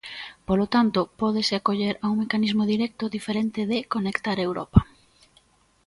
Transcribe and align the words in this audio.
Polo 0.47 0.65
tanto, 0.75 0.99
pódese 1.21 1.53
acoller 1.55 1.95
a 1.97 2.05
un 2.11 2.17
mecanismo 2.23 2.63
directo 2.73 3.13
diferente 3.17 3.61
de 3.71 3.77
Conectar 3.93 4.37
Europa. 4.47 4.79